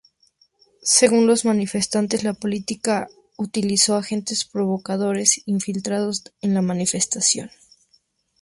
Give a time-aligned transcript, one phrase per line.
[0.97, 3.07] Según los manifestantes, la Policía
[3.37, 7.51] utilizó agentes provocadores infiltrados en la manifestación.